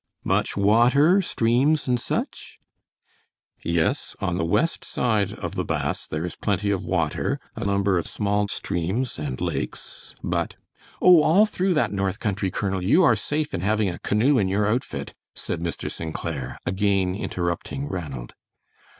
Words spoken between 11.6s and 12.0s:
that